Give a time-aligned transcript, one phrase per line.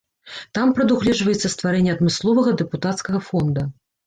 [0.57, 3.69] Там прадугледжваецца стварэнне адмысловага дэпутацкага фонда.